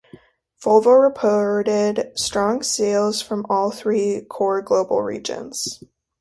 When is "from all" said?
3.21-3.69